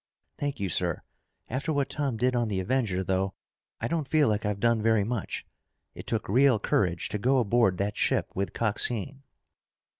[0.39, 1.03] "Thank you, sir.
[1.47, 3.35] After what Tom did on the Avenger, though,
[3.79, 5.45] I don't feel like I've done very much.
[5.93, 9.21] It took real courage to go aboard that ship with Coxine."